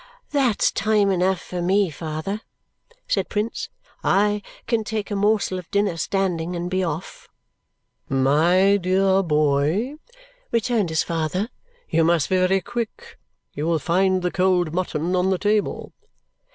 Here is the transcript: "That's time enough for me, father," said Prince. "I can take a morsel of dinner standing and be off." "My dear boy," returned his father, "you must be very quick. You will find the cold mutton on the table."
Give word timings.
"That's 0.31 0.71
time 0.71 1.11
enough 1.11 1.39
for 1.39 1.61
me, 1.61 1.91
father," 1.91 2.41
said 3.07 3.29
Prince. 3.29 3.69
"I 4.03 4.41
can 4.65 4.83
take 4.83 5.11
a 5.11 5.15
morsel 5.15 5.59
of 5.59 5.69
dinner 5.69 5.95
standing 5.95 6.55
and 6.55 6.71
be 6.71 6.83
off." 6.83 7.29
"My 8.09 8.77
dear 8.77 9.21
boy," 9.21 9.97
returned 10.51 10.89
his 10.89 11.03
father, 11.03 11.49
"you 11.87 12.03
must 12.03 12.29
be 12.31 12.37
very 12.37 12.61
quick. 12.61 13.19
You 13.53 13.67
will 13.67 13.77
find 13.77 14.23
the 14.23 14.31
cold 14.31 14.73
mutton 14.73 15.15
on 15.15 15.29
the 15.29 15.37
table." 15.37 15.93